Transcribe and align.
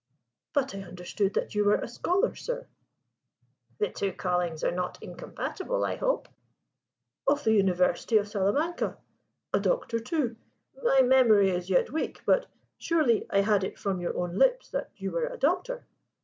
"But 0.53 0.73
I 0.73 0.79
understood 0.81 1.35
that 1.35 1.53
you 1.53 1.63
were 1.63 1.75
a 1.79 1.87
scholar, 1.87 2.33
sir" 2.33 2.65
"The 3.79 3.91
two 3.91 4.11
callings 4.13 4.63
are 4.63 4.71
not 4.71 4.97
incompatible, 4.99 5.85
I 5.85 5.95
hope?"" 5.97 6.27
of 7.27 7.43
the 7.43 7.53
University 7.53 8.17
of 8.17 8.27
Salamanca: 8.27 8.97
a 9.53 9.59
Doctor, 9.59 9.99
too. 9.99 10.37
My 10.81 11.03
memory 11.03 11.51
is 11.51 11.69
yet 11.69 11.91
weak, 11.91 12.23
but 12.25 12.47
surely 12.79 13.27
I 13.29 13.41
had 13.41 13.63
it 13.63 13.77
from 13.77 13.99
your 14.01 14.17
own 14.17 14.39
lips 14.39 14.71
that 14.71 14.89
you 14.95 15.11
were 15.11 15.27
a 15.27 15.37
Doctor?" 15.37 15.85